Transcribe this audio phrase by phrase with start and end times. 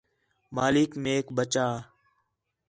[0.55, 1.67] مالک میک بچا